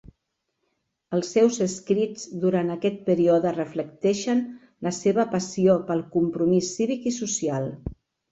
Els 1.17 1.27
seus 1.35 1.57
escrits 1.65 2.23
durant 2.45 2.71
aquest 2.75 2.97
període 3.09 3.51
reflecteixen 3.57 4.41
la 4.87 4.95
seva 5.03 5.27
passió 5.37 5.75
pel 5.91 6.03
compromís 6.19 6.73
cívic 6.79 7.09
i 7.13 7.17
social. 7.19 7.69